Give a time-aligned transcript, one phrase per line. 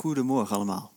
[0.00, 0.92] Goedemorgen allemaal.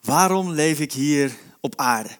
[0.00, 2.10] Waarom leef ik hier op aarde?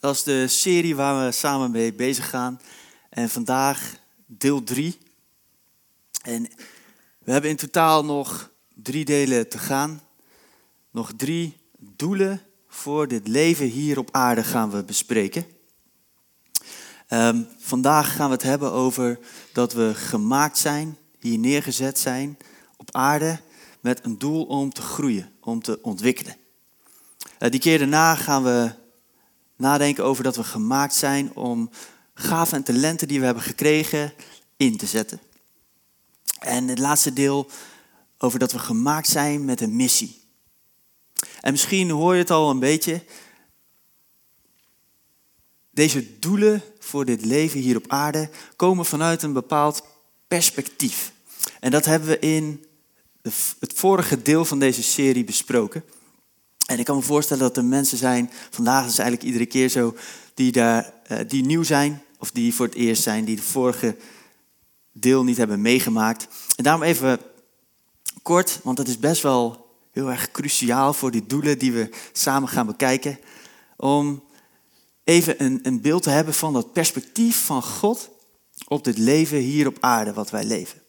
[0.00, 2.60] Dat is de serie waar we samen mee bezig gaan.
[3.08, 4.98] En vandaag deel 3.
[6.22, 6.42] En
[7.18, 10.00] we hebben in totaal nog drie delen te gaan.
[10.90, 15.46] Nog drie doelen voor dit leven hier op aarde gaan we bespreken.
[17.08, 19.18] Um, vandaag gaan we het hebben over
[19.52, 22.38] dat we gemaakt zijn, hier neergezet zijn
[22.76, 23.40] op aarde
[23.80, 26.36] met een doel om te groeien, om te ontwikkelen.
[27.38, 28.72] Uh, die keer daarna gaan we
[29.56, 31.70] nadenken over dat we gemaakt zijn om
[32.14, 34.12] gaven en talenten die we hebben gekregen
[34.56, 35.20] in te zetten.
[36.38, 37.50] En het laatste deel
[38.18, 40.20] over dat we gemaakt zijn met een missie.
[41.40, 43.04] En misschien hoor je het al een beetje.
[45.70, 49.82] Deze doelen voor dit leven hier op aarde komen vanuit een bepaald
[50.28, 51.12] perspectief.
[51.60, 52.64] En dat hebben we in
[53.58, 55.84] het vorige deel van deze serie besproken.
[56.66, 59.68] En ik kan me voorstellen dat er mensen zijn, vandaag is het eigenlijk iedere keer
[59.68, 59.96] zo,
[60.34, 63.96] die, daar, eh, die nieuw zijn of die voor het eerst zijn, die de vorige
[64.92, 66.28] deel niet hebben meegemaakt.
[66.56, 67.18] En daarom even
[68.22, 72.48] kort, want dat is best wel heel erg cruciaal voor die doelen die we samen
[72.48, 73.18] gaan bekijken.
[73.76, 74.22] Om
[75.04, 78.10] even een, een beeld te hebben van dat perspectief van God
[78.68, 80.80] op dit leven hier op aarde wat wij leven.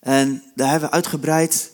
[0.00, 1.72] En daar hebben we uitgebreid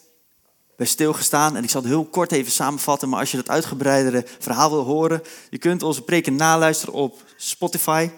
[0.76, 1.56] bij stilgestaan.
[1.56, 4.84] En ik zal het heel kort even samenvatten, maar als je dat uitgebreidere verhaal wil
[4.84, 8.10] horen, je kunt onze preken naluisteren op Spotify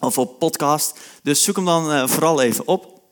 [0.00, 0.98] of op podcast.
[1.22, 3.02] Dus zoek hem dan eh, vooral even op.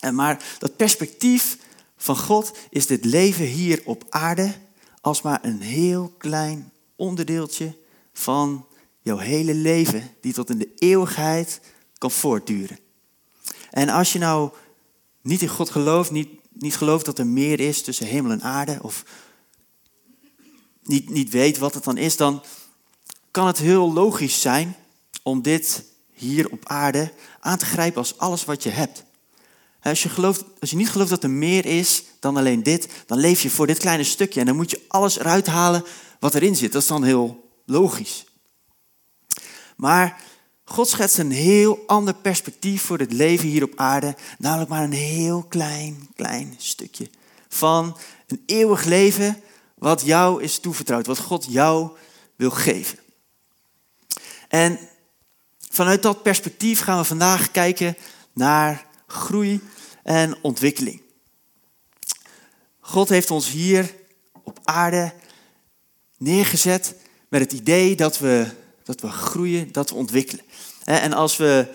[0.00, 1.58] En maar dat perspectief
[1.96, 4.54] van God is dit leven hier op aarde
[5.00, 7.76] als maar een heel klein onderdeeltje
[8.12, 8.66] van
[9.00, 11.60] jouw hele leven, die tot in de eeuwigheid
[11.98, 12.78] kan voortduren.
[13.70, 14.50] En als je nou
[15.24, 18.78] niet in God gelooft, niet, niet gelooft dat er meer is tussen hemel en aarde,
[18.82, 19.04] of
[20.82, 22.42] niet, niet weet wat het dan is, dan
[23.30, 24.76] kan het heel logisch zijn
[25.22, 29.04] om dit hier op aarde aan te grijpen als alles wat je hebt.
[29.82, 33.18] Als je, gelooft, als je niet gelooft dat er meer is dan alleen dit, dan
[33.18, 35.84] leef je voor dit kleine stukje en dan moet je alles eruit halen
[36.20, 36.72] wat erin zit.
[36.72, 38.24] Dat is dan heel logisch.
[39.76, 40.22] Maar
[40.64, 44.92] God schetst een heel ander perspectief voor het leven hier op aarde, namelijk maar een
[44.92, 47.10] heel klein, klein stukje
[47.48, 49.42] van een eeuwig leven
[49.74, 51.90] wat jou is toevertrouwd, wat God jou
[52.36, 52.98] wil geven.
[54.48, 54.78] En
[55.70, 57.96] vanuit dat perspectief gaan we vandaag kijken
[58.32, 59.60] naar groei
[60.02, 61.02] en ontwikkeling.
[62.80, 63.94] God heeft ons hier
[64.42, 65.12] op aarde
[66.18, 66.94] neergezet
[67.28, 68.46] met het idee dat we,
[68.84, 70.44] dat we groeien, dat we ontwikkelen.
[70.84, 71.66] En als we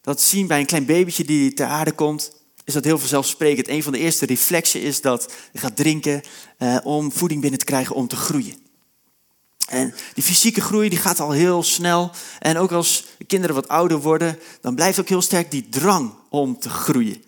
[0.00, 2.32] dat zien bij een klein babytje die ter aarde komt,
[2.64, 3.68] is dat heel vanzelfsprekend.
[3.68, 6.22] Een van de eerste reflexen is dat je gaat drinken
[6.58, 8.54] eh, om voeding binnen te krijgen om te groeien.
[9.68, 12.10] En die fysieke groei die gaat al heel snel.
[12.38, 16.14] En ook als de kinderen wat ouder worden, dan blijft ook heel sterk die drang
[16.30, 17.24] om te groeien.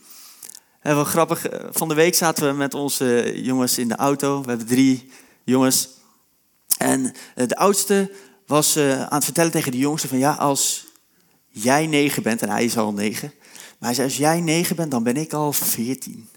[0.81, 4.43] En wel grappig, eh, van de week zaten we met onze jongens in de auto.
[4.43, 5.11] We hebben drie
[5.45, 5.89] jongens.
[6.79, 8.11] En eh, de oudste
[8.49, 10.87] was eh, aan het vertellen tegen de jongste van ja, als
[11.49, 13.33] jij negen bent, en hij is al negen.
[13.79, 16.29] Maar hij zei, als jij negen bent, dan ben ik al veertien.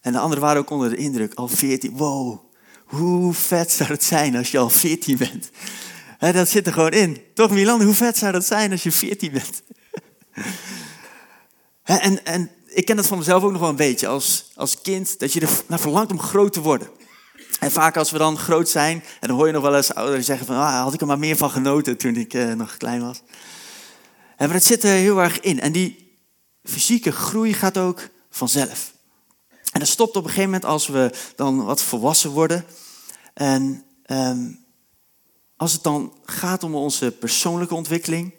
[0.00, 1.96] En de anderen waren ook onder de indruk, al veertien.
[1.96, 2.38] Wow,
[2.84, 5.50] hoe vet zou het zijn als je al veertien bent?
[6.18, 7.22] dat zit er gewoon in.
[7.34, 9.62] Toch Milan, hoe vet zou dat zijn als je veertien bent?
[12.02, 15.18] en, en ik ken dat van mezelf ook nog wel een beetje als, als kind,
[15.18, 16.88] dat je er naar verlangt om groot te worden.
[17.60, 20.24] En vaak als we dan groot zijn, en dan hoor je nog wel eens ouderen
[20.24, 23.00] zeggen van, ah, had ik er maar meer van genoten toen ik eh, nog klein
[23.00, 23.22] was.
[24.36, 25.60] En maar het zit er heel erg in.
[25.60, 26.18] En die
[26.64, 28.92] fysieke groei gaat ook vanzelf.
[29.72, 32.64] En dat stopt op een gegeven moment als we dan wat volwassen worden.
[33.34, 34.50] En ehm,
[35.56, 38.34] als het dan gaat om onze persoonlijke ontwikkeling,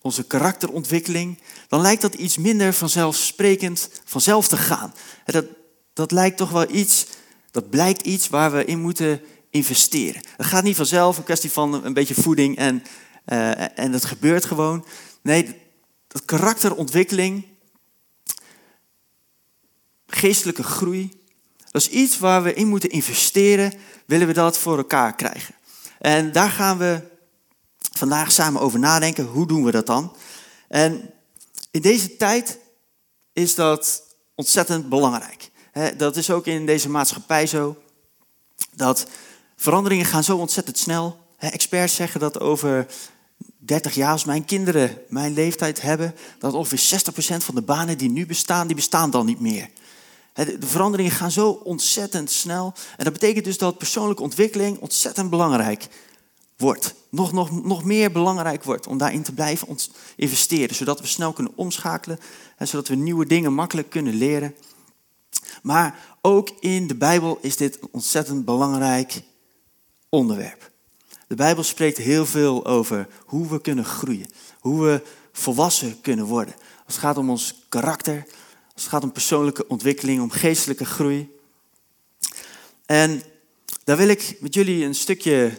[0.00, 4.94] onze karakterontwikkeling, dan lijkt dat iets minder vanzelfsprekend vanzelf te gaan.
[5.24, 5.44] Dat,
[5.92, 7.06] dat lijkt toch wel iets,
[7.50, 9.20] dat blijkt iets waar we in moeten
[9.50, 10.22] investeren.
[10.36, 12.82] Het gaat niet vanzelf, een kwestie van een beetje voeding en,
[13.26, 14.84] uh, en dat gebeurt gewoon.
[15.22, 15.56] Nee,
[16.08, 17.44] dat karakterontwikkeling,
[20.06, 21.10] geestelijke groei,
[21.70, 23.72] dat is iets waar we in moeten investeren,
[24.06, 25.54] willen we dat voor elkaar krijgen.
[25.98, 27.00] En daar gaan we
[27.92, 29.26] vandaag samen over nadenken.
[29.26, 30.16] Hoe doen we dat dan?
[30.68, 31.10] En
[31.70, 32.58] in deze tijd
[33.32, 34.02] is dat
[34.34, 35.50] ontzettend belangrijk.
[35.96, 37.76] Dat is ook in deze maatschappij zo.
[38.72, 39.06] Dat
[39.56, 41.18] veranderingen gaan zo ontzettend snel.
[41.38, 42.86] Experts zeggen dat over
[43.58, 48.10] 30 jaar, als mijn kinderen mijn leeftijd hebben, dat ongeveer 60% van de banen die
[48.10, 49.68] nu bestaan, die bestaan dan niet meer.
[50.32, 52.74] De veranderingen gaan zo ontzettend snel.
[52.96, 55.88] En dat betekent dus dat persoonlijke ontwikkeling ontzettend belangrijk
[56.56, 56.94] wordt.
[57.08, 59.78] Nog, nog, nog meer belangrijk wordt om daarin te blijven
[60.16, 60.76] investeren.
[60.76, 62.18] Zodat we snel kunnen omschakelen.
[62.56, 64.54] En zodat we nieuwe dingen makkelijk kunnen leren.
[65.62, 69.22] Maar ook in de Bijbel is dit een ontzettend belangrijk
[70.08, 70.70] onderwerp.
[71.26, 74.26] De Bijbel spreekt heel veel over hoe we kunnen groeien.
[74.60, 75.02] Hoe we
[75.32, 76.54] volwassen kunnen worden.
[76.54, 78.24] Als het gaat om ons karakter.
[78.74, 81.36] Als het gaat om persoonlijke ontwikkeling, om geestelijke groei.
[82.86, 83.22] En
[83.84, 85.58] daar wil ik met jullie een stukje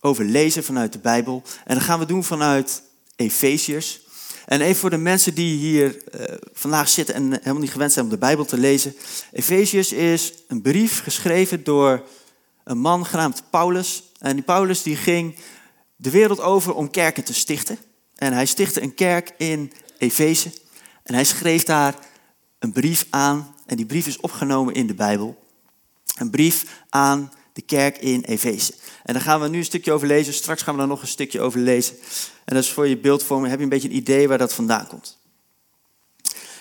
[0.00, 1.42] over lezen vanuit de Bijbel.
[1.64, 2.82] En dat gaan we doen vanuit
[3.16, 4.00] Efeziërs.
[4.46, 8.04] En even voor de mensen die hier uh, vandaag zitten en helemaal niet gewend zijn
[8.04, 8.96] om de Bijbel te lezen.
[9.32, 12.02] Efeziërs is een brief geschreven door
[12.64, 14.02] een man genaamd Paulus.
[14.18, 15.36] En die Paulus die ging
[15.96, 17.78] de wereld over om kerken te stichten.
[18.14, 20.50] En hij stichtte een kerk in Efeze.
[21.02, 21.94] En hij schreef daar
[22.58, 23.54] een brief aan.
[23.66, 25.44] En die brief is opgenomen in de Bijbel.
[26.18, 28.74] Een brief aan de kerk in Efeze.
[29.06, 30.34] En daar gaan we nu een stukje over lezen.
[30.34, 31.96] Straks gaan we daar nog een stukje over lezen.
[32.44, 33.48] En dat is voor je beeldvorming.
[33.48, 35.18] Heb je een beetje een idee waar dat vandaan komt.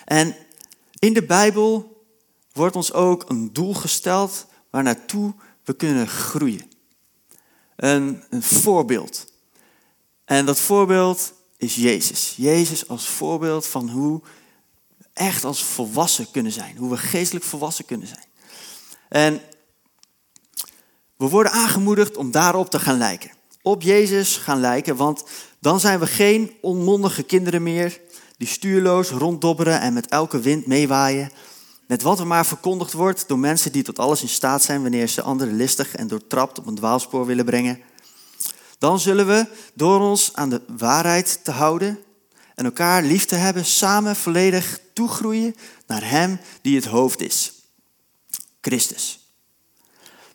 [0.05, 0.35] En
[0.99, 2.03] in de Bijbel
[2.51, 5.33] wordt ons ook een doel gesteld waar naartoe
[5.63, 6.71] we kunnen groeien.
[7.75, 9.31] Een, een voorbeeld.
[10.25, 12.33] En dat voorbeeld is Jezus.
[12.37, 14.21] Jezus als voorbeeld van hoe
[15.13, 16.77] echt als volwassen kunnen zijn.
[16.77, 18.25] Hoe we geestelijk volwassen kunnen zijn.
[19.09, 19.41] En
[21.17, 23.31] we worden aangemoedigd om daarop te gaan lijken.
[23.61, 25.23] Op Jezus gaan lijken, want
[25.59, 27.99] dan zijn we geen onmondige kinderen meer
[28.37, 31.31] die stuurloos ronddobberen en met elke wind meewaaien.
[31.87, 35.07] Met wat er maar verkondigd wordt door mensen die tot alles in staat zijn wanneer
[35.07, 37.79] ze anderen listig en doortrapt op een dwaalspoor willen brengen.
[38.77, 41.99] Dan zullen we door ons aan de waarheid te houden
[42.55, 45.55] en elkaar lief te hebben, samen volledig toegroeien
[45.87, 47.53] naar Hem die het hoofd is,
[48.61, 49.24] Christus.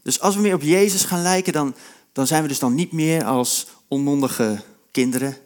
[0.02, 1.74] Dus als we meer op Jezus gaan lijken, dan,
[2.12, 5.36] dan zijn we dus dan niet meer als onmondige kinderen.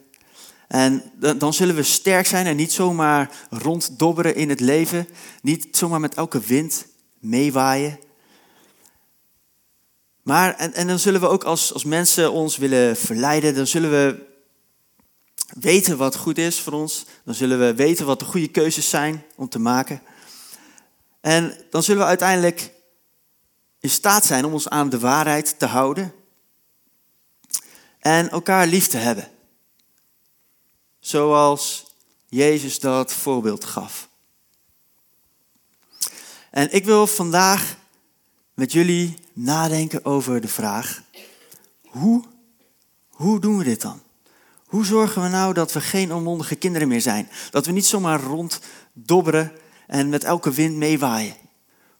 [0.67, 5.07] En dan zullen we sterk zijn en niet zomaar ronddobberen in het leven.
[5.41, 6.85] Niet zomaar met elke wind
[7.19, 7.99] meewaaien.
[10.23, 13.91] Maar, en, en dan zullen we ook als, als mensen ons willen verleiden, dan zullen
[13.91, 14.25] we
[15.59, 17.05] weten wat goed is voor ons.
[17.25, 20.01] Dan zullen we weten wat de goede keuzes zijn om te maken.
[21.21, 22.71] En dan zullen we uiteindelijk
[23.85, 26.13] in staat zijn om ons aan de waarheid te houden
[27.99, 29.31] en elkaar lief te hebben.
[30.99, 31.93] Zoals
[32.25, 34.09] Jezus dat voorbeeld gaf.
[36.51, 37.75] En ik wil vandaag
[38.53, 41.03] met jullie nadenken over de vraag:
[41.81, 42.23] hoe,
[43.09, 44.01] hoe doen we dit dan?
[44.65, 47.29] Hoe zorgen we nou dat we geen onmondige kinderen meer zijn?
[47.49, 49.51] Dat we niet zomaar ronddobberen
[49.87, 51.35] en met elke wind meewaaien.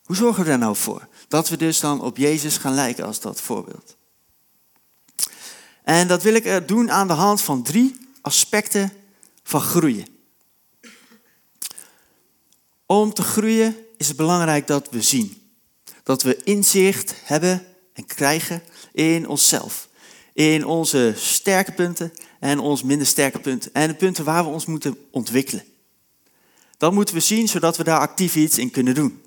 [0.05, 1.07] Hoe zorgen we daar nou voor?
[1.27, 3.95] Dat we dus dan op Jezus gaan lijken als dat voorbeeld.
[5.83, 8.92] En dat wil ik doen aan de hand van drie aspecten
[9.44, 10.07] van groeien.
[12.86, 15.42] Om te groeien is het belangrijk dat we zien.
[16.04, 18.62] Dat we inzicht hebben en krijgen
[18.94, 19.88] in onszelf.
[20.33, 23.74] In onze sterke punten en onze minder sterke punten.
[23.74, 25.63] En de punten waar we ons moeten ontwikkelen.
[26.78, 29.21] Dat moeten we zien zodat we daar actief iets in kunnen doen.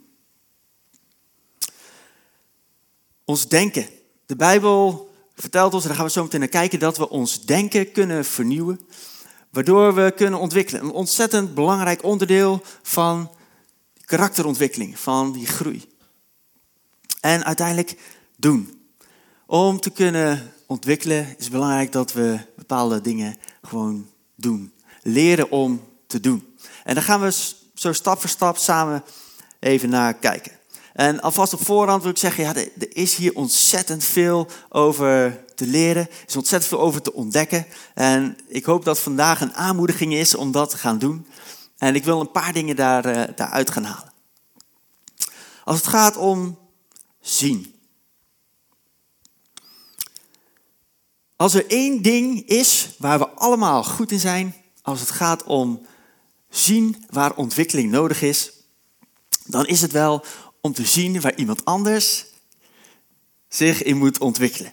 [3.28, 3.86] Ons denken.
[4.26, 7.44] De Bijbel vertelt ons, en daar gaan we zo meteen naar kijken, dat we ons
[7.44, 8.80] denken kunnen vernieuwen.
[9.50, 10.82] Waardoor we kunnen ontwikkelen.
[10.82, 13.30] Een ontzettend belangrijk onderdeel van
[14.04, 15.84] karakterontwikkeling, van die groei.
[17.20, 17.98] En uiteindelijk
[18.36, 18.82] doen.
[19.46, 24.72] Om te kunnen ontwikkelen is belangrijk dat we bepaalde dingen gewoon doen.
[25.02, 26.56] Leren om te doen.
[26.84, 27.36] En daar gaan we
[27.74, 29.04] zo stap voor stap samen
[29.58, 30.52] even naar kijken.
[30.98, 35.66] En alvast op voorhand wil ik zeggen, ja, er is hier ontzettend veel over te
[35.66, 36.02] leren.
[36.02, 37.66] Er is ontzettend veel over te ontdekken.
[37.94, 41.26] En ik hoop dat vandaag een aanmoediging is om dat te gaan doen.
[41.76, 44.12] En ik wil een paar dingen daar, uh, daaruit gaan halen.
[45.64, 46.58] Als het gaat om
[47.20, 47.74] zien.
[51.36, 55.86] Als er één ding is waar we allemaal goed in zijn, als het gaat om
[56.48, 58.52] zien waar ontwikkeling nodig is,
[59.44, 60.24] dan is het wel
[60.60, 62.26] om te zien waar iemand anders
[63.48, 64.72] zich in moet ontwikkelen.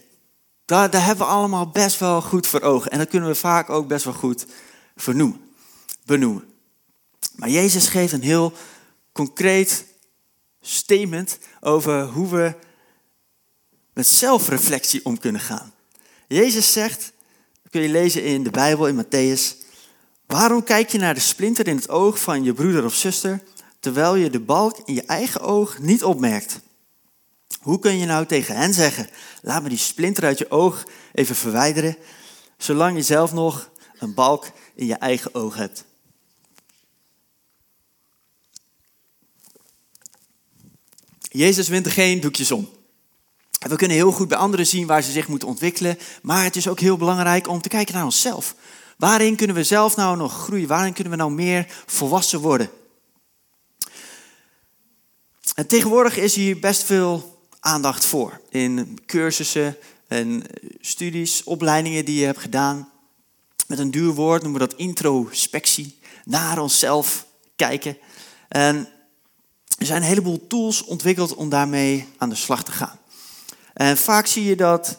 [0.64, 2.90] Daar, daar hebben we allemaal best wel goed voor ogen.
[2.90, 4.46] En dat kunnen we vaak ook best wel goed
[6.04, 6.44] benoemen.
[7.36, 8.52] Maar Jezus geeft een heel
[9.12, 9.84] concreet
[10.60, 12.54] statement over hoe we
[13.92, 15.72] met zelfreflectie om kunnen gaan.
[16.28, 17.12] Jezus zegt,
[17.62, 19.66] dat kun je lezen in de Bijbel in Matthäus,
[20.26, 23.42] waarom kijk je naar de splinter in het oog van je broeder of zuster,
[23.86, 26.60] terwijl je de balk in je eigen oog niet opmerkt?
[27.60, 29.08] Hoe kun je nou tegen hen zeggen:
[29.42, 31.96] laat me die splinter uit je oog even verwijderen,
[32.58, 35.84] zolang je zelf nog een balk in je eigen oog hebt?
[41.20, 42.68] Jezus wint er geen doekjes om.
[43.58, 46.68] We kunnen heel goed bij anderen zien waar ze zich moeten ontwikkelen, maar het is
[46.68, 48.54] ook heel belangrijk om te kijken naar onszelf.
[48.96, 50.68] Waarin kunnen we zelf nou nog groeien?
[50.68, 52.70] Waarin kunnen we nou meer volwassen worden?
[55.56, 58.40] En tegenwoordig is hier best veel aandacht voor.
[58.48, 59.76] In cursussen
[60.08, 60.42] en
[60.80, 62.90] studies, opleidingen die je hebt gedaan.
[63.66, 65.98] Met een duur woord noemen we dat introspectie.
[66.24, 67.98] Naar onszelf kijken.
[68.48, 68.88] En
[69.78, 72.98] er zijn een heleboel tools ontwikkeld om daarmee aan de slag te gaan.
[73.72, 74.98] En vaak zie je dat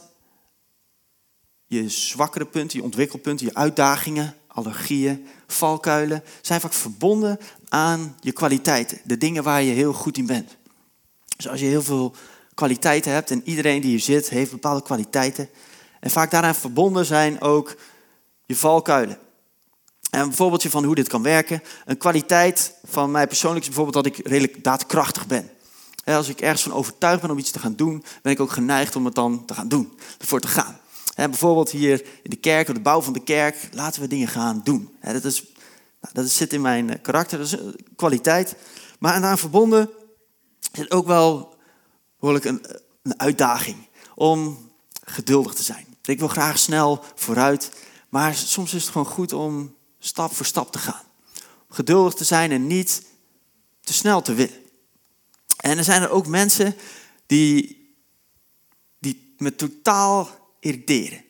[1.66, 9.00] je zwakkere punten, je ontwikkelpunten, je uitdagingen, allergieën, valkuilen, zijn vaak verbonden aan je kwaliteiten.
[9.04, 10.58] De dingen waar je heel goed in bent.
[11.36, 12.16] Dus als je heel veel
[12.54, 15.50] kwaliteiten hebt en iedereen die hier zit heeft bepaalde kwaliteiten.
[16.00, 17.76] En vaak daaraan verbonden zijn ook
[18.46, 19.18] je valkuilen.
[20.10, 21.64] En een voorbeeldje van hoe dit kan werken.
[21.86, 25.50] Een kwaliteit van mij persoonlijk is bijvoorbeeld dat ik redelijk daadkrachtig ben.
[26.06, 28.96] Als ik ergens van overtuigd ben om iets te gaan doen, ben ik ook geneigd
[28.96, 30.80] om het dan te gaan doen, ervoor te gaan.
[31.26, 34.62] Bijvoorbeeld hier in de kerk, op de bouw van de kerk, laten we dingen gaan
[34.64, 34.98] doen.
[35.02, 35.44] Dat, is,
[36.02, 38.56] nou, dat zit in mijn eh, karakter, dat is een kwaliteit.
[39.00, 39.90] Maar aan verbonden
[40.72, 41.56] is ook wel
[42.20, 42.66] behoorlijk een,
[43.04, 43.78] een uitdaging
[44.16, 44.72] om
[45.04, 45.86] geduldig te zijn.
[46.04, 47.72] Ik wil graag snel vooruit,
[48.10, 51.04] maar soms is het gewoon goed om stap voor stap te gaan.
[51.70, 53.06] Geduldig te zijn en niet
[53.82, 54.66] te snel te willen.
[55.58, 56.76] En er zijn er ook mensen
[57.26, 57.78] die,
[59.00, 61.24] die me totaal irriteren.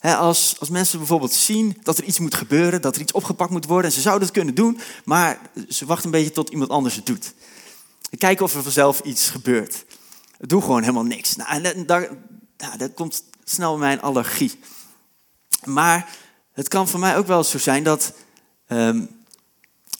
[0.00, 3.66] als, als mensen bijvoorbeeld zien dat er iets moet gebeuren, dat er iets opgepakt moet
[3.66, 6.94] worden, en ze zouden het kunnen doen, maar ze wachten een beetje tot iemand anders
[6.94, 7.34] het doet.
[8.18, 9.84] Kijken of er vanzelf iets gebeurt.
[10.38, 11.36] Doe gewoon helemaal niks.
[11.36, 12.08] Nou, en daar,
[12.56, 14.58] nou, dat komt snel mijn allergie.
[15.64, 16.16] Maar
[16.52, 18.12] het kan voor mij ook wel zo zijn dat
[18.66, 19.04] ehm,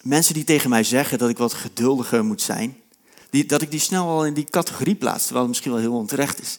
[0.02, 2.80] mensen die tegen mij zeggen dat ik wat geduldiger moet zijn,
[3.30, 5.98] die, dat ik die snel al in die categorie plaats, terwijl het misschien wel heel
[5.98, 6.58] onterecht is.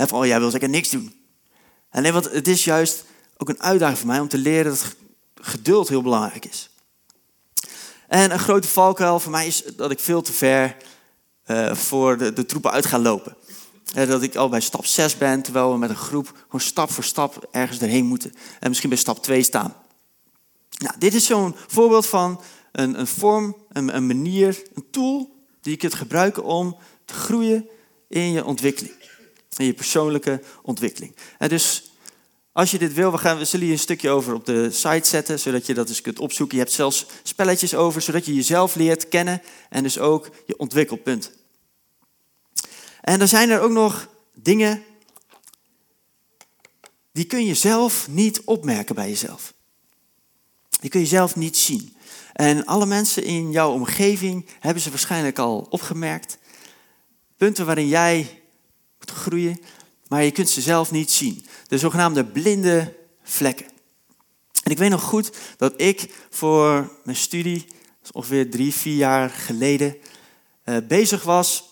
[0.00, 1.14] He, van, oh, jij wil zeker niks doen.
[1.90, 3.04] En nee, want het is juist
[3.36, 4.96] ook een uitdaging voor mij om te leren dat
[5.34, 6.70] geduld heel belangrijk is.
[8.08, 10.76] En een grote valkuil voor mij is dat ik veel te ver
[11.46, 13.36] uh, voor de, de, troepen uit ga lopen.
[13.92, 17.04] dat ik al bij stap 6 ben, terwijl we met een groep gewoon stap voor
[17.04, 18.34] stap ergens erheen moeten.
[18.60, 19.74] En misschien bij stap 2 staan.
[20.78, 22.40] Nou, dit is zo'n voorbeeld van
[22.72, 27.68] een, een vorm, een, een manier, een tool die je kunt gebruiken om te groeien
[28.08, 28.99] in je ontwikkeling.
[29.56, 31.14] In je persoonlijke ontwikkeling.
[31.38, 31.90] En dus
[32.52, 35.08] als je dit wil, we, gaan, we zullen hier een stukje over op de site
[35.08, 36.56] zetten, zodat je dat eens kunt opzoeken.
[36.56, 41.30] Je hebt zelfs spelletjes over, zodat je jezelf leert kennen en dus ook je ontwikkelpunten.
[43.00, 44.82] En dan zijn er ook nog dingen
[47.12, 49.54] die kun je zelf niet opmerken bij jezelf.
[50.80, 51.96] Die kun je zelf niet zien.
[52.32, 56.38] En alle mensen in jouw omgeving hebben ze waarschijnlijk al opgemerkt.
[57.36, 58.39] Punten waarin jij
[59.00, 59.60] moet groeien,
[60.08, 61.46] maar je kunt ze zelf niet zien.
[61.66, 63.66] De zogenaamde blinde vlekken.
[64.62, 67.66] En ik weet nog goed dat ik voor mijn studie,
[68.12, 69.96] ongeveer drie, vier jaar geleden,
[70.64, 71.68] eh, bezig was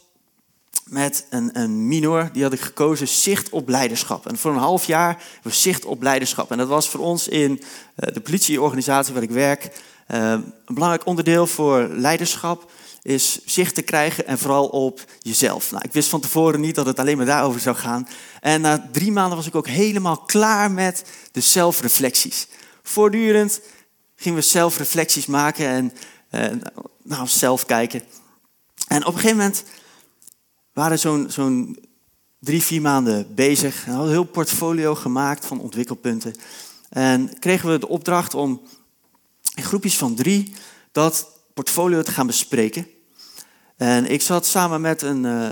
[0.84, 2.30] met een, een minor.
[2.32, 4.26] Die had ik gekozen, zicht op leiderschap.
[4.26, 6.50] En voor een half jaar was zicht op leiderschap.
[6.50, 7.62] En dat was voor ons in
[7.94, 12.70] eh, de politieorganisatie waar ik werk eh, een belangrijk onderdeel voor leiderschap
[13.02, 15.70] is zicht te krijgen en vooral op jezelf.
[15.70, 18.08] Nou, ik wist van tevoren niet dat het alleen maar daarover zou gaan.
[18.40, 22.48] En na drie maanden was ik ook helemaal klaar met de zelfreflecties.
[22.82, 23.60] Voortdurend
[24.16, 25.92] gingen we zelfreflecties maken en
[26.30, 26.62] uh,
[27.02, 28.02] nou, zelf kijken.
[28.88, 29.64] En op een gegeven moment
[30.72, 31.78] waren zo'n zo'n
[32.40, 33.84] drie, vier maanden bezig.
[33.84, 36.34] We hadden een heel portfolio gemaakt van ontwikkelpunten.
[36.88, 38.60] En kregen we de opdracht om
[39.54, 40.54] in groepjes van drie
[40.92, 42.86] dat portfolio te gaan bespreken.
[43.76, 45.48] En ik zat samen met een, uh,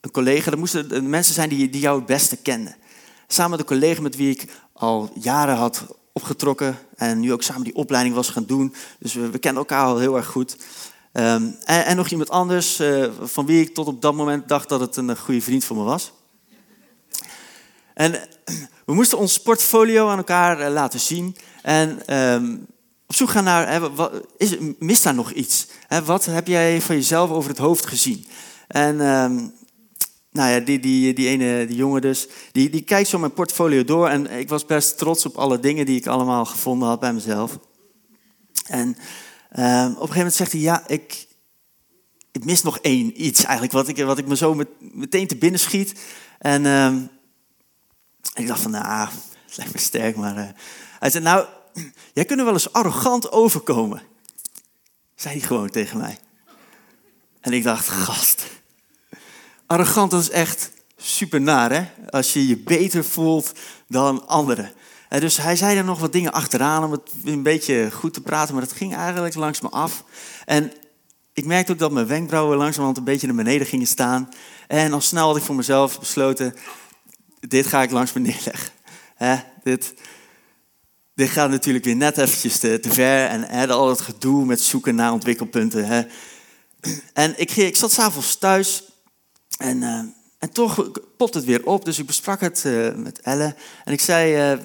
[0.00, 2.76] een collega, dat moesten mensen zijn die, die jou het beste kenden.
[3.26, 7.64] Samen met een collega met wie ik al jaren had opgetrokken en nu ook samen
[7.64, 8.74] die opleiding was gaan doen.
[8.98, 10.56] Dus we, we kenden elkaar al heel erg goed.
[11.12, 14.80] Ehm, en, nog iemand anders uh, van wie ik tot op dat moment dacht dat
[14.80, 16.12] het een goede vriend van me was.
[17.94, 18.12] En
[18.86, 21.36] we moesten ons portfolio aan elkaar uh, laten zien.
[21.62, 22.66] En um,
[23.08, 23.90] op zoek gaan naar,
[24.36, 25.66] is, mist daar nog iets?
[26.04, 28.26] Wat heb jij van jezelf over het hoofd gezien?
[28.66, 29.52] En um,
[30.30, 33.84] nou ja, die, die, die ene die jongen dus, die, die kijkt zo mijn portfolio
[33.84, 34.08] door.
[34.08, 37.58] En ik was best trots op alle dingen die ik allemaal gevonden had bij mezelf.
[38.66, 38.96] En
[39.48, 41.26] Ehm, op een gegeven moment zegt hij, ja, ik,
[42.32, 45.36] ik mis nog één iets eigenlijk, wat ik, wat ik me zo met, meteen te
[45.36, 46.00] binnen schiet.
[46.38, 47.02] En ehm,
[48.34, 49.08] ik dacht van, nou,
[49.46, 50.36] het lijkt me sterk, maar...
[50.36, 50.48] Uh,
[50.98, 51.46] hij zei, nou,
[52.14, 54.02] jij kunt wel eens arrogant overkomen.
[55.14, 56.18] Zei hij gewoon tegen mij.
[57.40, 58.46] En ik dacht, gast,
[59.66, 61.84] arrogant is echt super naar, hè?
[62.10, 63.52] Als je je beter voelt
[63.88, 64.72] dan anderen.
[65.08, 68.20] En dus hij zei er nog wat dingen achteraan om het een beetje goed te
[68.20, 70.04] praten, maar dat ging eigenlijk langs me af.
[70.44, 70.72] En
[71.32, 74.28] ik merkte ook dat mijn wenkbrauwen langzamerhand een beetje naar beneden gingen staan.
[74.66, 76.54] En al snel had ik voor mezelf besloten,
[77.40, 78.70] dit ga ik langs me neerleggen.
[79.62, 79.94] dit,
[81.18, 83.26] dit gaat natuurlijk weer net eventjes te, ver.
[83.26, 86.08] En al het gedoe met zoeken naar ontwikkelpunten.
[87.12, 88.82] En ik, ik zat s'avonds thuis
[89.58, 90.02] en, uh,
[90.38, 91.84] en toch popt het weer op.
[91.84, 93.54] Dus ik besprak het uh, met Elle.
[93.84, 94.64] En ik zei, uh,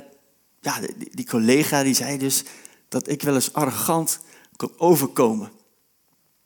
[0.61, 2.43] ja, die, die, collega die zei dus
[2.89, 4.19] dat ik wel eens arrogant
[4.55, 5.51] kon overkomen.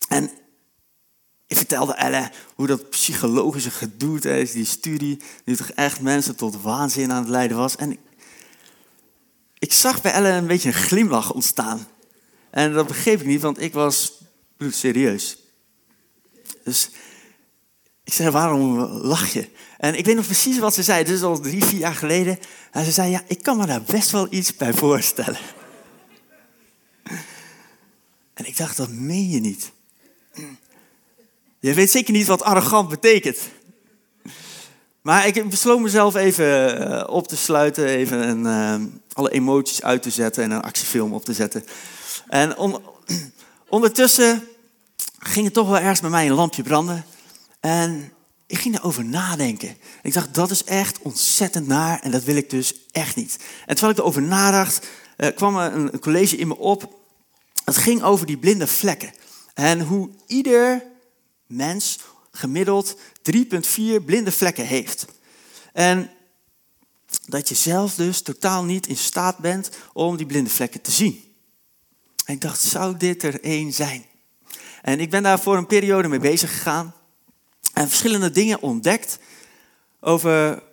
[0.08, 0.30] En
[1.48, 6.62] ik vertelde Elle hoe dat psychologische gedoe tijdens die studie, nu toch echt mensen tot
[6.62, 7.76] waanzin aan het leiden was.
[7.76, 7.98] En
[9.60, 11.88] ik zag bij Elle een beetje een glimlach ontstaan.
[12.50, 14.22] En dat begreep ik niet, want ik was
[14.60, 15.38] serieus.
[16.64, 16.90] Dus
[18.04, 19.50] ik zei, waarom lach je?
[19.78, 21.04] En ik weet nog precies wat ze zei.
[21.04, 22.40] Is al drie, vier jaar geleden.
[22.72, 25.40] En ze zei, ja, ik kan me daar best wel iets bij voorstellen.
[28.34, 29.72] En ik dacht, dat meen je niet.
[31.60, 33.38] Je weet zeker niet wat arrogant betekent.
[35.08, 38.46] Maar ik besloot mezelf even eh, op te sluiten, even een,
[38.82, 41.66] uh, alle emoties uit te zetten en een actiefilm op te zetten.
[42.28, 42.78] En on,
[43.70, 44.48] ondertussen
[45.20, 47.06] ging het toch wel ergens bij mij een lampje branden.
[47.60, 48.12] En
[48.48, 49.78] ik ging erover nadenken.
[50.02, 53.38] Ik dacht, dat is echt ontzettend naar en dat wil ik dus echt niet.
[53.66, 54.88] En terwijl ik erover nadacht,
[55.18, 56.94] uh, kwam een, een college in me op.
[57.66, 59.14] Het ging over die blinde vlekken.
[59.54, 60.84] En hoe ieder
[61.46, 62.00] mens
[62.32, 62.96] gemiddeld
[63.36, 65.06] 3,4 blinde vlekken heeft.
[65.74, 66.12] En
[67.26, 71.36] dat je zelf dus totaal niet in staat bent om die blinde vlekken te zien.
[72.26, 74.06] En ik dacht, zou dit er één zijn?
[74.82, 76.96] En ik ben daar voor een periode mee bezig gegaan
[77.74, 79.20] en verschillende dingen ontdekt
[80.00, 80.64] over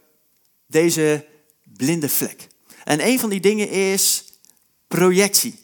[0.66, 1.26] deze
[1.62, 2.48] blinde vlek.
[2.84, 4.24] En een van die dingen is
[4.88, 5.58] projectie.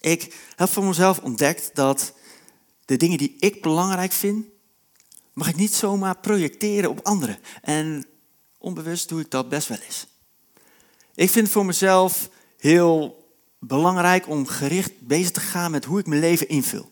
[0.00, 2.12] Ik heb voor mezelf ontdekt dat
[2.84, 4.46] de dingen die ik belangrijk vind,
[5.32, 7.38] mag ik niet zomaar projecteren op anderen.
[7.62, 8.06] En
[8.58, 10.06] onbewust doe ik dat best wel eens.
[11.14, 13.24] Ik vind het voor mezelf heel
[13.58, 16.90] belangrijk om gericht bezig te gaan met hoe ik mijn leven invul.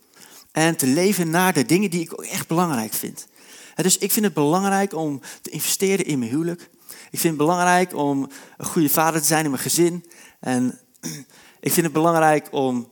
[0.52, 3.26] En te leven naar de dingen die ik ook echt belangrijk vind.
[3.74, 6.70] dus ik vind het belangrijk om te investeren in mijn huwelijk.
[7.10, 10.10] Ik vind het belangrijk om een goede vader te zijn in mijn gezin.
[10.40, 10.78] En
[11.60, 12.88] ik vind het belangrijk om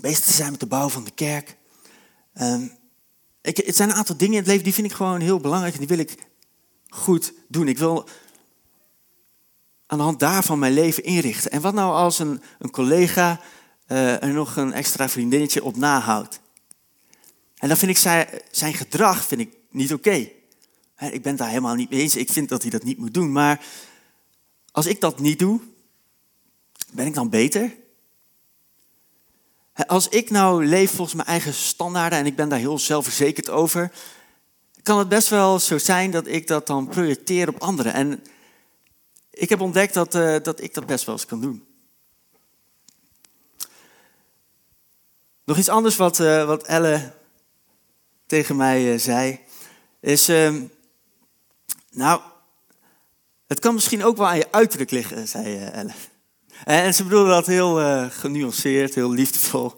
[0.00, 1.56] bezig te zijn met de bouw van de kerk.
[3.44, 5.72] Ik, het zijn een aantal dingen in het leven die vind ik gewoon heel belangrijk
[5.72, 6.14] en die wil ik
[6.88, 7.68] goed doen.
[7.68, 8.08] Ik wil
[9.86, 11.50] aan de hand daarvan mijn leven inrichten.
[11.50, 13.40] En wat nou als een, een collega
[13.88, 16.40] uh, er nog een extra vriendinnetje op nahoudt?
[17.56, 20.28] En dan vind ik zijn, zijn gedrag vind ik niet oké.
[20.98, 22.16] Ik ben daar helemaal niet mee eens.
[22.16, 23.32] Ik vind dat hij dat niet moet doen.
[23.32, 23.64] Maar
[24.70, 25.60] als ik dat niet doe,
[26.92, 27.74] ben ik dan beter?
[29.74, 33.92] Als ik nou leef volgens mijn eigen standaarden en ik ben daar heel zelfverzekerd over,
[34.82, 37.92] kan het best wel zo zijn dat ik dat dan projecteer op anderen.
[37.92, 38.24] En
[39.30, 41.66] ik heb ontdekt dat, uh, dat ik dat best wel eens kan doen.
[45.44, 47.12] Nog iets anders wat, uh, wat Elle
[48.26, 49.40] tegen mij uh, zei,
[50.00, 50.54] is, uh,
[51.90, 52.20] nou,
[53.46, 55.92] het kan misschien ook wel aan je uiterlijk liggen, zei Elle.
[56.64, 59.74] En ze bedoelde dat heel uh, genuanceerd, heel liefdevol.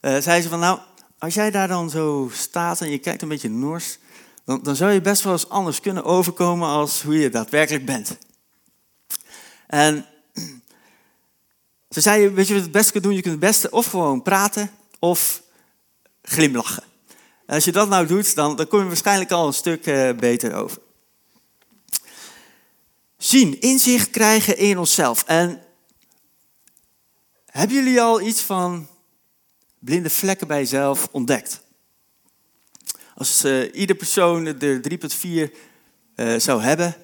[0.00, 0.78] Uh, zei ze van, nou,
[1.18, 3.98] als jij daar dan zo staat en je kijkt een beetje nors,
[4.44, 8.18] dan, dan zou je best wel eens anders kunnen overkomen als hoe je daadwerkelijk bent.
[9.66, 10.06] En
[11.90, 13.14] ze zei, weet je wat het beste kunt doen?
[13.14, 15.42] Je kunt het beste of gewoon praten of
[16.22, 16.82] glimlachen.
[17.46, 19.82] En als je dat nou doet, dan, dan kom je waarschijnlijk al een stuk
[20.18, 20.78] beter over.
[23.16, 25.24] Zien, inzicht krijgen in onszelf.
[25.26, 25.62] En
[27.58, 28.88] hebben jullie al iets van
[29.78, 31.60] blinde vlekken bij jezelf ontdekt?
[33.14, 35.54] Als uh, ieder persoon er 3,4
[36.16, 36.96] uh, zou hebben.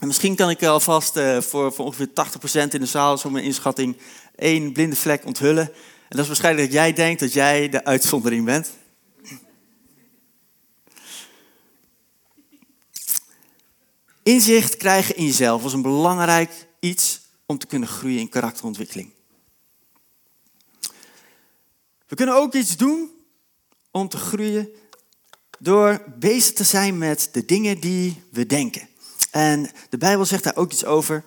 [0.00, 2.12] En misschien kan ik alvast uh, voor, voor ongeveer 80%
[2.68, 3.96] in de zaal, zo mijn inschatting,
[4.36, 5.66] één blinde vlek onthullen.
[6.08, 8.70] En dat is waarschijnlijk dat jij denkt dat jij de uitzondering bent.
[14.22, 19.13] Inzicht krijgen in jezelf was een belangrijk iets om te kunnen groeien in karakterontwikkeling.
[22.14, 23.10] We kunnen ook iets doen
[23.90, 24.68] om te groeien
[25.58, 28.88] door bezig te zijn met de dingen die we denken.
[29.30, 31.24] En de Bijbel zegt daar ook iets over.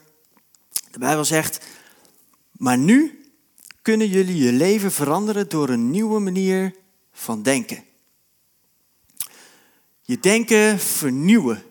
[0.92, 1.66] De Bijbel zegt,
[2.52, 3.26] maar nu
[3.82, 6.76] kunnen jullie je leven veranderen door een nieuwe manier
[7.12, 7.84] van denken.
[10.02, 11.64] Je denken vernieuwen.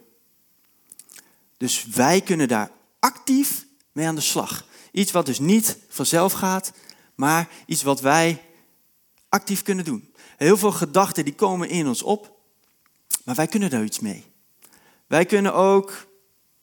[1.56, 4.66] Dus wij kunnen daar actief mee aan de slag.
[4.92, 6.72] Iets wat dus niet vanzelf gaat,
[7.14, 8.45] maar iets wat wij
[9.28, 10.14] actief kunnen doen.
[10.36, 12.38] Heel veel gedachten die komen in ons op,
[13.24, 14.24] maar wij kunnen daar iets mee.
[15.06, 16.06] Wij kunnen ook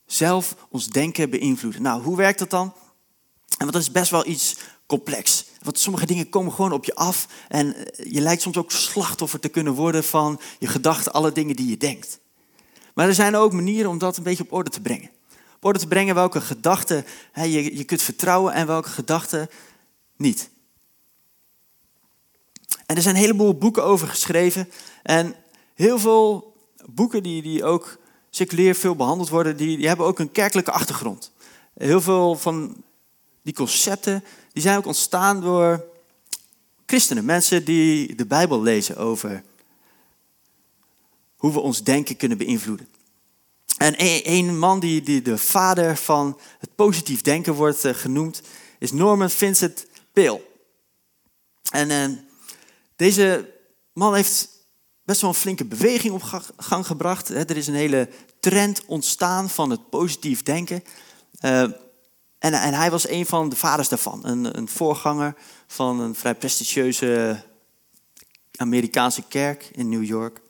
[0.06, 1.82] zelf ons denken beïnvloeden.
[1.82, 2.74] Nou, hoe werkt dat dan?
[3.58, 5.46] En dat is best wel iets complex.
[5.62, 9.50] Want sommige dingen komen gewoon op je af en je lijkt soms ook slachtoffer te
[9.50, 12.20] kunnen worden van je gedachten, alle dingen die je denkt.
[12.94, 15.10] Maar er zijn ook manieren om dat een beetje op orde te brengen.
[15.56, 19.50] Op orde te brengen welke gedachten je, je kunt vertrouwen en welke gedachten
[20.18, 20.50] niet.
[22.86, 24.70] En er zijn een heleboel boeken over geschreven.
[25.04, 25.36] En
[25.74, 26.54] heel veel
[26.86, 27.98] boeken die, die ook
[28.30, 31.32] seculier veel behandeld worden, die, die hebben ook een kerkelijke achtergrond.
[31.74, 32.84] Heel veel van
[33.42, 35.86] die concepten die zijn ook ontstaan door
[36.86, 39.44] christenen, mensen die de Bijbel lezen over
[41.36, 42.88] hoe we ons denken kunnen beïnvloeden.
[43.78, 48.42] En een man die, die de vader van het positief denken wordt eh, genoemd,
[48.80, 50.42] is Norman Vincent Peale.
[51.72, 52.18] En uh,
[53.04, 53.54] deze
[53.94, 54.50] man heeft
[55.04, 57.30] best wel een flinke beweging op gang gebracht.
[57.30, 60.84] Er is een hele trend ontstaan van het positief denken.
[61.42, 61.62] Uh,
[62.40, 64.26] en, en, hij was een van de vaders daarvan.
[64.26, 65.36] Een, een voorganger
[65.68, 67.44] van een vrij prestigieuze
[68.56, 70.42] Amerikaanse kerk in New York.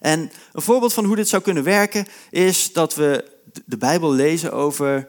[0.00, 0.20] En
[0.52, 5.08] een voorbeeld van hoe dit zou kunnen werken is dat we de Bijbel lezen over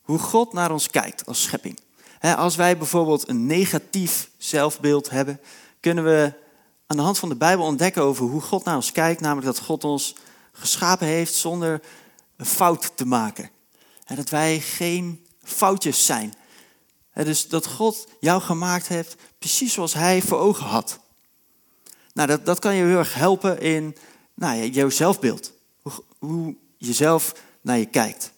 [0.00, 1.83] hoe God naar ons kijkt als schepping.
[2.32, 5.40] Als wij bijvoorbeeld een negatief zelfbeeld hebben,
[5.80, 6.32] kunnen we
[6.86, 9.58] aan de hand van de Bijbel ontdekken over hoe God naar ons kijkt, namelijk dat
[9.58, 10.14] God ons
[10.52, 11.80] geschapen heeft zonder
[12.36, 13.50] een fout te maken.
[14.14, 16.34] Dat wij geen foutjes zijn.
[17.14, 20.98] Dus dat God jou gemaakt heeft precies zoals Hij voor ogen had.
[22.12, 23.96] Nou, dat, dat kan je heel erg helpen in
[24.34, 25.52] nou, jouw zelfbeeld.
[25.82, 28.32] Hoe, hoe je zelf naar je kijkt.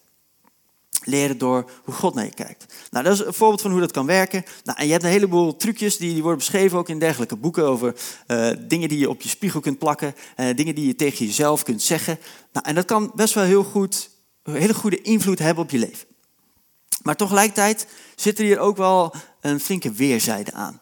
[1.07, 2.73] Leren door hoe God naar je kijkt.
[2.91, 4.43] Nou, dat is een voorbeeld van hoe dat kan werken.
[4.63, 7.65] Nou, en je hebt een heleboel trucjes die, die worden beschreven ook in dergelijke boeken
[7.65, 7.95] over
[8.27, 11.63] uh, dingen die je op je spiegel kunt plakken, uh, dingen die je tegen jezelf
[11.63, 12.19] kunt zeggen.
[12.53, 14.09] Nou, en dat kan best wel heel goed,
[14.43, 16.07] een hele goede invloed hebben op je leven.
[17.01, 20.81] Maar tegelijkertijd zit er hier ook wel een flinke weerzijde aan.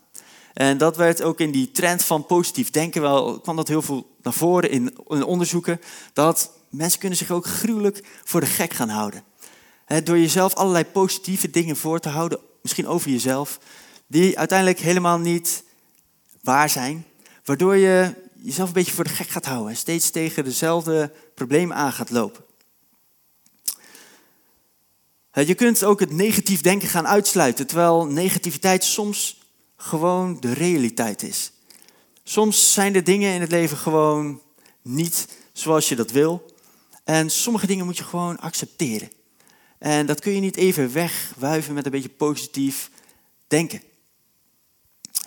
[0.54, 4.16] En dat werd ook in die trend van positief denken wel, kwam dat heel veel
[4.22, 5.82] naar voren in, in onderzoeken,
[6.14, 9.24] dat mensen kunnen zich ook gruwelijk voor de gek gaan houden.
[10.04, 13.60] Door jezelf allerlei positieve dingen voor te houden, misschien over jezelf,
[14.08, 15.64] die uiteindelijk helemaal niet
[16.42, 17.06] waar zijn,
[17.44, 21.76] waardoor je jezelf een beetje voor de gek gaat houden en steeds tegen dezelfde problemen
[21.76, 22.44] aan gaat lopen.
[25.32, 29.42] Je kunt ook het negatief denken gaan uitsluiten, terwijl negativiteit soms
[29.78, 31.52] gewoon de realiteit is.
[32.24, 34.42] Soms zijn er dingen in het leven gewoon
[34.82, 36.54] niet zoals je dat wil.
[37.04, 39.12] En sommige dingen moet je gewoon accepteren.
[39.78, 42.90] En dat kun je niet even wegwuiven met een beetje positief
[43.48, 43.82] denken.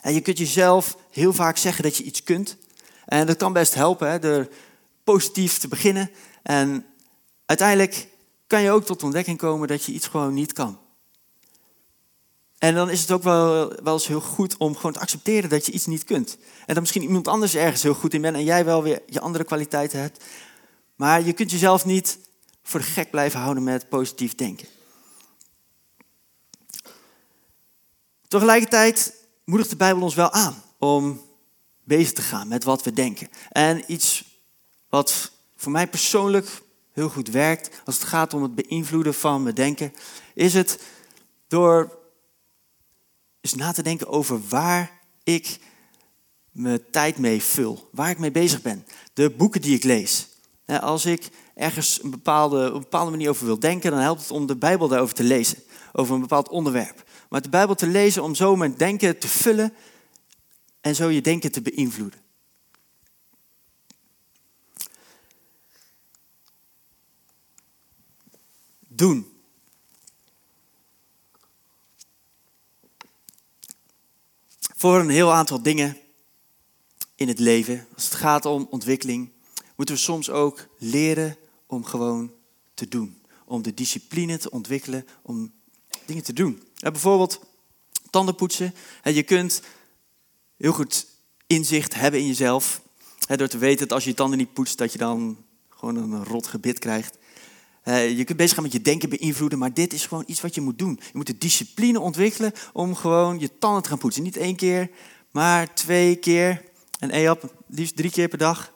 [0.03, 2.57] En je kunt jezelf heel vaak zeggen dat je iets kunt.
[3.05, 4.49] En dat kan best helpen hè, door
[5.05, 6.11] positief te beginnen.
[6.43, 6.87] En
[7.47, 8.09] uiteindelijk
[8.47, 10.79] kan je ook tot ontdekking komen dat je iets gewoon niet kan.
[12.59, 15.67] En dan is het ook wel, wel eens heel goed om gewoon te accepteren dat
[15.67, 16.39] je iets niet kunt.
[16.59, 19.21] En dat misschien iemand anders ergens heel goed in bent en jij wel weer je
[19.21, 20.25] andere kwaliteiten hebt.
[20.97, 22.19] Maar je kunt jezelf niet
[22.69, 24.69] voor de gek blijven houden met positief denken.
[28.29, 31.23] Tegelijkertijd moedigt de Bijbel ons wel aan om
[31.85, 33.29] bezig te gaan met wat we denken.
[33.51, 34.25] En iets
[34.89, 39.55] wat voor mij persoonlijk heel goed werkt als het gaat om het beïnvloeden van mijn
[39.55, 39.93] denken,
[40.35, 40.83] is het
[41.47, 41.99] door
[43.41, 45.59] is na te denken over waar ik
[46.51, 48.87] mijn tijd mee vul, waar ik mee bezig ben.
[49.13, 50.28] De boeken die ik lees.
[50.77, 54.47] Als ik ergens een bepaalde, een bepaalde manier over wil denken, dan helpt het om
[54.47, 57.05] de Bijbel daarover te lezen, over een bepaald onderwerp.
[57.29, 59.73] Maar de Bijbel te lezen om zo mijn denken te vullen
[60.81, 62.21] en zo je denken te beïnvloeden.
[68.89, 69.37] Doen.
[74.79, 75.97] voor een heel aantal dingen
[77.15, 77.87] in het leven.
[77.95, 79.31] Als het gaat om ontwikkeling,
[79.79, 81.37] moeten we soms ook leren
[81.67, 82.33] om gewoon
[82.75, 83.23] te doen.
[83.45, 85.53] Om de discipline te ontwikkelen om
[86.07, 86.63] dingen te doen.
[86.81, 87.41] bijvoorbeeld
[88.11, 88.75] tandenpoetsen.
[89.05, 89.63] Je kunt
[90.57, 91.07] heel goed
[91.47, 92.83] inzicht hebben in jezelf.
[93.37, 96.25] Door te weten dat als je je tanden niet poetst, dat je dan gewoon een
[96.25, 97.19] rot gebit krijgt.
[97.85, 100.61] Je kunt bezig gaan met je denken beïnvloeden, maar dit is gewoon iets wat je
[100.61, 100.99] moet doen.
[101.01, 104.23] Je moet de discipline ontwikkelen om gewoon je tanden te gaan poetsen.
[104.23, 104.91] Niet één keer,
[105.31, 106.65] maar twee keer.
[106.99, 108.73] En EAP, liefst drie keer per dag.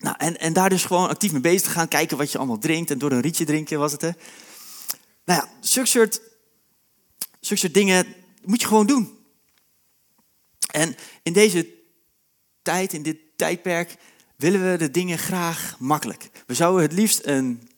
[0.00, 2.58] Nou, en, en daar dus gewoon actief mee bezig te gaan, kijken wat je allemaal
[2.58, 2.90] drinkt.
[2.90, 4.10] En door een rietje drinken was het, hè.
[5.24, 5.88] Nou ja, zulke
[7.40, 8.06] soort, dingen
[8.44, 9.18] moet je gewoon doen.
[10.70, 11.68] En in deze
[12.62, 13.96] tijd, in dit tijdperk,
[14.36, 16.30] willen we de dingen graag makkelijk.
[16.46, 17.70] We zouden het liefst een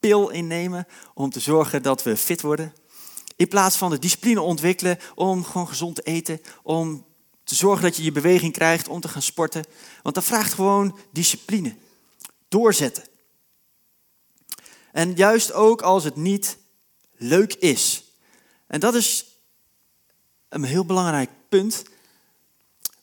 [0.00, 2.72] pil innemen om te zorgen dat we fit worden.
[3.36, 7.06] In plaats van de discipline ontwikkelen om gewoon gezond te eten, om
[7.50, 9.64] te zorgen dat je je beweging krijgt, om te gaan sporten.
[10.02, 11.76] Want dat vraagt gewoon discipline.
[12.48, 13.04] Doorzetten.
[14.92, 16.58] En juist ook als het niet
[17.16, 18.04] leuk is.
[18.66, 19.26] En dat is
[20.48, 21.82] een heel belangrijk punt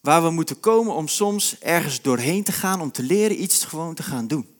[0.02, 3.96] waar we moeten komen om soms ergens doorheen te gaan, om te leren iets gewoon
[3.96, 4.56] te gaan doen.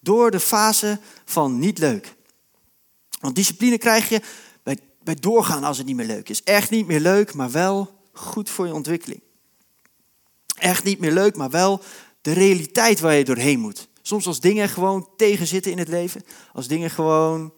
[0.00, 2.14] Door de fase van niet leuk.
[3.20, 4.20] Want discipline krijg je
[4.62, 6.42] bij, bij doorgaan als het niet meer leuk is.
[6.42, 9.24] Echt niet meer leuk, maar wel goed voor je ontwikkeling.
[10.56, 11.82] Echt niet meer leuk, maar wel
[12.20, 13.88] de realiteit waar je doorheen moet.
[14.02, 17.52] Soms als dingen gewoon tegenzitten in het leven, als dingen gewoon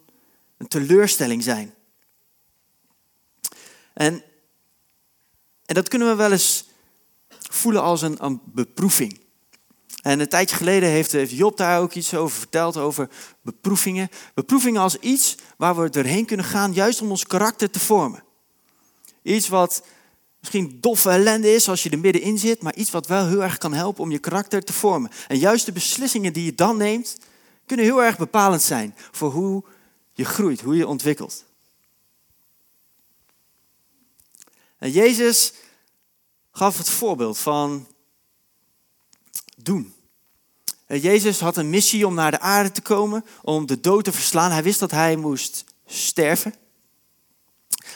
[0.57, 1.75] een teleurstelling zijn.
[3.95, 4.23] En,
[5.65, 6.69] en dat kunnen we wel eens
[7.31, 9.21] voelen als een, een beproeving.
[10.03, 13.09] En een tijdje geleden heeft, Job daar ook iets over verteld, over
[13.43, 14.09] beproevingen.
[14.35, 18.25] Beproevingen als iets waar we doorheen kunnen gaan, juist om ons karakter te vormen.
[19.23, 19.83] Iets wat
[20.41, 23.59] misschien doffe ellende is als je er middenin zit, maar iets wat wel heel erg
[23.59, 25.11] kan helpen om je karakter te vormen.
[25.27, 27.17] En juist de beslissingen die je dan neemt,
[27.67, 29.65] kunnen heel erg bepalend zijn voor hoe
[30.13, 31.45] je groeit, hoe je ontwikkelt.
[34.79, 35.53] En Jezus
[36.53, 37.87] gaf het voorbeeld van
[39.57, 39.95] doen.
[40.87, 44.51] Jezus had een missie om naar de aarde te komen, om de dood te verslaan.
[44.51, 46.55] Hij wist dat hij moest sterven.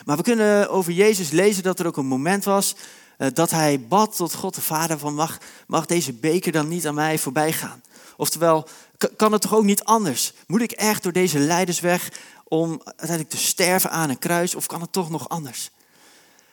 [0.04, 2.74] Maar we kunnen over Jezus lezen dat er ook een moment was
[3.18, 6.86] eh, dat hij bad tot God de Vader van mag, mag deze beker dan niet
[6.86, 7.82] aan mij voorbij gaan.
[8.16, 8.68] Oftewel,
[9.16, 10.32] kan het toch ook niet anders?
[10.46, 12.12] Moet ik echt door deze leidersweg
[12.44, 15.70] om uiteindelijk te sterven aan een kruis of kan het toch nog anders?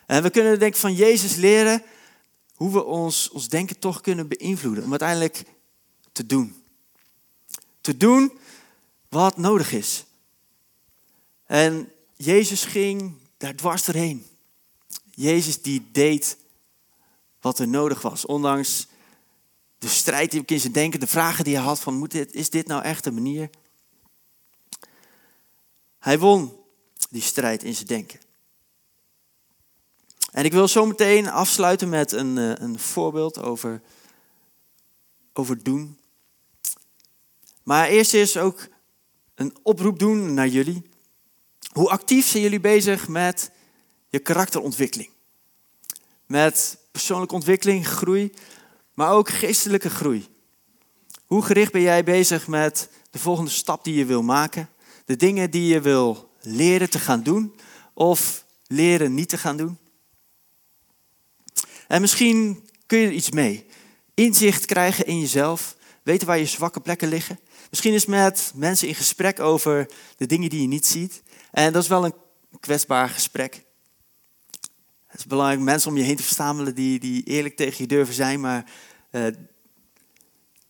[0.06, 1.84] En we kunnen denk ik van Jezus leren
[2.56, 5.44] hoe we ons, ons denken toch kunnen beïnvloeden om uiteindelijk
[6.12, 6.64] te doen.
[7.82, 8.40] Te doen
[9.10, 10.06] wat nodig is.
[11.46, 14.26] En Jezus ging daar dwars doorheen.
[15.10, 16.38] Jezus die deed
[17.42, 18.88] wat er nodig was, ondanks
[19.78, 22.68] de strijd die in zijn denken, de vragen die hij had van dit, is dit
[22.68, 23.50] nou echt de manier?
[26.00, 26.58] Hij won
[27.10, 28.20] die strijd in zijn denken.
[30.32, 33.82] En ik wil zo meteen afsluiten met een, eh, een voorbeeld over,
[35.34, 36.00] over doen.
[37.64, 38.68] Maar eerst is ook
[39.36, 40.89] een oproep doen naar jullie.
[41.70, 43.52] Hoe actief zijn jullie bezig met
[44.08, 45.10] je karakterontwikkeling?
[46.26, 48.34] Met persoonlijke ontwikkeling, groei,
[48.94, 50.28] maar ook geestelijke groei.
[51.26, 54.70] Hoe gericht ben jij bezig met de volgende stap die je wil maken?
[55.06, 57.56] De dingen die je wil leren te gaan doen
[57.94, 59.78] of leren niet te gaan doen?
[61.88, 63.66] En misschien kun je er iets mee.
[64.14, 67.40] Inzicht krijgen in jezelf, weten waar je zwakke plekken liggen.
[67.70, 71.22] Misschien is met mensen in gesprek over de dingen die je niet ziet.
[71.52, 72.14] En dat is wel een
[72.60, 73.64] kwetsbaar gesprek.
[75.08, 78.14] Het is belangrijk mensen om je heen te verzamelen die, die eerlijk tegen je durven
[78.14, 78.40] zijn.
[78.40, 78.66] Maar
[79.12, 79.38] uh, het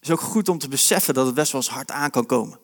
[0.01, 2.59] is ook goed om te beseffen dat het best wel eens hard aan kan komen.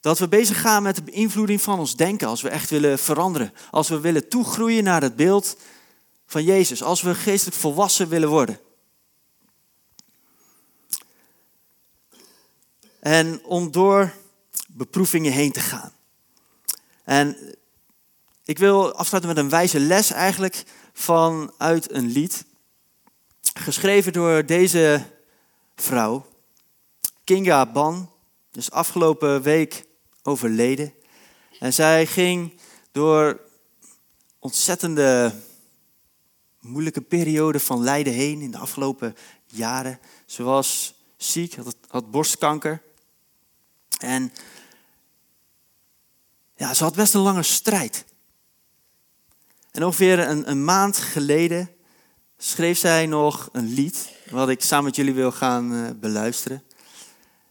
[0.00, 3.52] Dat we bezig gaan met de beïnvloeding van ons denken als we echt willen veranderen.
[3.70, 5.56] Als we willen toegroeien naar het beeld
[6.26, 6.82] van Jezus.
[6.82, 8.60] Als we geestelijk volwassen willen worden.
[13.00, 14.12] En om door
[14.78, 15.92] beproevingen heen te gaan.
[17.04, 17.56] En
[18.44, 22.44] ik wil afsluiten met een wijze les eigenlijk vanuit een lied.
[23.54, 25.06] Geschreven door deze
[25.76, 26.26] vrouw,
[27.24, 28.10] Kinga Ban.
[28.50, 29.84] Dus afgelopen week
[30.22, 30.94] overleden.
[31.58, 32.60] En zij ging
[32.92, 33.40] door
[34.38, 35.34] ontzettende
[36.60, 39.98] moeilijke periode van lijden heen in de afgelopen jaren.
[40.26, 42.82] Ze was ziek, had, had borstkanker.
[43.98, 44.32] En
[46.58, 48.04] ja, ze had best een lange strijd.
[49.70, 51.70] En ongeveer een, een maand geleden
[52.36, 56.62] schreef zij nog een lied, wat ik samen met jullie wil gaan uh, beluisteren.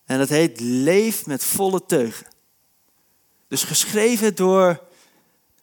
[0.05, 2.27] En dat heet Leef met volle teugen.
[3.47, 4.83] Dus geschreven door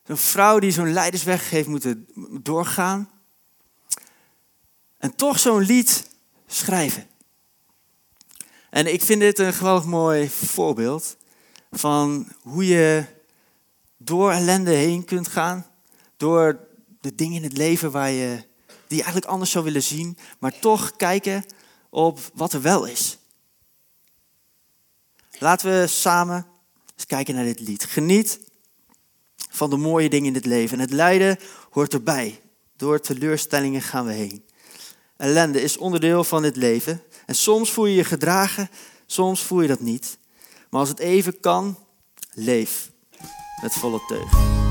[0.04, 2.08] een vrouw die zo'n leidersweg heeft moeten
[2.42, 3.10] doorgaan.
[4.98, 6.10] En toch zo'n lied
[6.46, 7.06] schrijven.
[8.70, 11.16] En ik vind dit een geweldig mooi voorbeeld
[11.70, 13.13] van hoe je
[14.04, 15.66] door ellende heen kunt gaan.
[16.16, 16.68] Door
[17.00, 18.36] de dingen in het leven waar je,
[18.66, 20.18] die je eigenlijk anders zou willen zien.
[20.38, 21.44] Maar toch kijken
[21.90, 23.18] op wat er wel is.
[25.38, 26.46] Laten we samen
[26.96, 27.84] eens kijken naar dit lied.
[27.84, 28.40] Geniet
[29.50, 30.76] van de mooie dingen in het leven.
[30.76, 31.38] En het lijden
[31.70, 32.40] hoort erbij.
[32.76, 34.44] Door teleurstellingen gaan we heen.
[35.16, 37.02] Ellende is onderdeel van het leven.
[37.26, 38.70] En soms voel je je gedragen,
[39.06, 40.18] soms voel je dat niet.
[40.70, 41.78] Maar als het even kan,
[42.32, 42.92] leef
[43.64, 44.63] met volle teug.